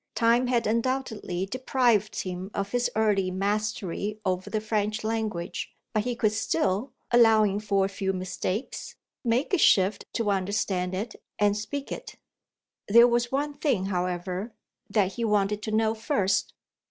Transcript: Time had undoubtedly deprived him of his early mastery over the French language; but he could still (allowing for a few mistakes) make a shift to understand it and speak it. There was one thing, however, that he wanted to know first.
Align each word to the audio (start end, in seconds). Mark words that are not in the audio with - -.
Time 0.15 0.47
had 0.47 0.65
undoubtedly 0.65 1.45
deprived 1.45 2.21
him 2.21 2.49
of 2.55 2.71
his 2.71 2.89
early 2.95 3.29
mastery 3.29 4.19
over 4.25 4.49
the 4.49 4.59
French 4.59 5.03
language; 5.03 5.75
but 5.93 6.05
he 6.05 6.15
could 6.15 6.31
still 6.31 6.91
(allowing 7.11 7.59
for 7.59 7.85
a 7.85 7.87
few 7.87 8.11
mistakes) 8.11 8.95
make 9.23 9.53
a 9.53 9.59
shift 9.59 10.05
to 10.13 10.31
understand 10.31 10.95
it 10.95 11.17
and 11.37 11.55
speak 11.55 11.91
it. 11.91 12.15
There 12.87 13.07
was 13.07 13.31
one 13.31 13.53
thing, 13.53 13.85
however, 13.93 14.55
that 14.89 15.13
he 15.13 15.23
wanted 15.23 15.61
to 15.61 15.71
know 15.71 15.93
first. 15.93 16.55